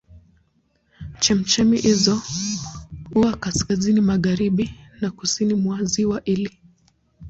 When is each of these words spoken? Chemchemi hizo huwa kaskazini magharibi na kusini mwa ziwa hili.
Chemchemi 1.19 1.77
hizo 1.77 2.21
huwa 3.13 3.37
kaskazini 3.37 4.01
magharibi 4.01 4.75
na 5.01 5.11
kusini 5.11 5.53
mwa 5.53 5.83
ziwa 5.83 6.21
hili. 6.25 6.57